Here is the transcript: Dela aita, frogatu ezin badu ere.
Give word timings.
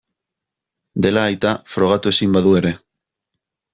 Dela 1.05 1.25
aita, 1.33 1.51
frogatu 1.75 2.15
ezin 2.17 2.35
badu 2.39 2.55
ere. 2.63 2.73